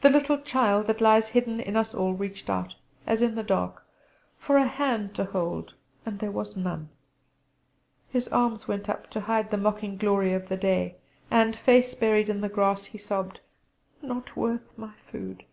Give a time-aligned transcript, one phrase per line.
[0.00, 2.74] The little child that lies hidden in us all reached out
[3.06, 3.86] as in the dark
[4.36, 6.88] for a hand to hold; and there was none.
[8.08, 10.96] His arms went up to hide the mocking glory of the day,
[11.30, 13.38] and, face buried in the grass, he sobbed:
[14.02, 15.44] "Not worth my food!"